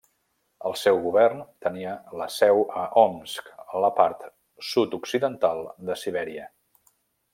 [0.69, 1.91] El seu govern tenia
[2.21, 4.25] la seu a Omsk, a la part
[4.73, 6.49] sud-occidental de Sibèria.